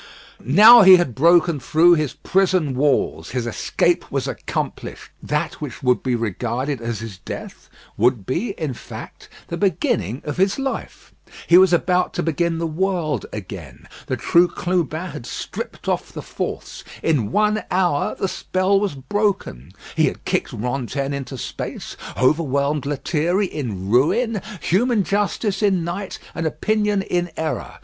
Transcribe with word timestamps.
Now 0.43 0.81
he 0.81 0.95
had 0.97 1.13
broken 1.13 1.59
through 1.59 1.93
his 1.93 2.13
prison 2.13 2.73
walls. 2.73 3.29
His 3.37 3.45
escape 3.45 4.11
was 4.11 4.27
accomplished. 4.27 5.11
That 5.21 5.61
which 5.61 5.83
would 5.83 6.01
be 6.01 6.15
regarded 6.15 6.81
as 6.81 7.01
his 7.01 7.19
death, 7.19 7.69
would 7.97 8.25
be, 8.25 8.53
in 8.57 8.73
fact, 8.73 9.29
the 9.49 9.57
beginning 9.57 10.23
of 10.25 10.37
his 10.37 10.57
life. 10.57 11.13
He 11.45 11.55
was 11.59 11.71
about 11.71 12.15
to 12.15 12.23
begin 12.23 12.57
the 12.57 12.65
world 12.65 13.27
again. 13.31 13.87
The 14.07 14.17
true 14.17 14.47
Clubin 14.47 15.11
had 15.11 15.27
stripped 15.27 15.87
off 15.87 16.11
the 16.11 16.23
false. 16.23 16.83
In 17.03 17.31
one 17.31 17.63
hour 17.69 18.15
the 18.15 18.27
spell 18.27 18.79
was 18.79 18.95
broken. 18.95 19.71
He 19.95 20.07
had 20.07 20.25
kicked 20.25 20.51
Rantaine 20.51 21.13
into 21.13 21.37
space; 21.37 21.95
overwhelmed 22.17 22.87
Lethierry 22.87 23.45
in 23.45 23.91
ruin; 23.91 24.41
human 24.61 25.03
justice 25.03 25.61
in 25.61 25.83
night, 25.83 26.17
and 26.33 26.47
opinion 26.47 27.03
in 27.03 27.29
error. 27.37 27.77